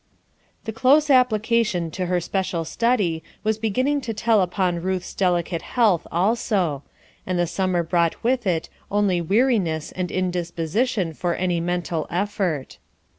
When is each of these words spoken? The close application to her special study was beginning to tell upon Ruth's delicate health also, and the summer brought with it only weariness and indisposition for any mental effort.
The 0.63 0.71
close 0.73 1.11
application 1.11 1.91
to 1.91 2.07
her 2.07 2.19
special 2.19 2.65
study 2.65 3.21
was 3.43 3.59
beginning 3.59 4.01
to 4.01 4.15
tell 4.15 4.41
upon 4.41 4.81
Ruth's 4.81 5.13
delicate 5.13 5.61
health 5.61 6.07
also, 6.11 6.81
and 7.27 7.37
the 7.37 7.45
summer 7.45 7.83
brought 7.83 8.23
with 8.23 8.47
it 8.47 8.67
only 8.89 9.21
weariness 9.21 9.91
and 9.91 10.09
indisposition 10.11 11.13
for 11.13 11.35
any 11.35 11.59
mental 11.59 12.07
effort. 12.09 12.79